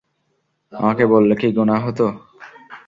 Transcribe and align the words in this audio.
আমাকে 0.73 1.03
বললে 1.05 1.33
কি 1.35 1.47
গুনাহ 1.57 1.79
হত? 1.85 1.99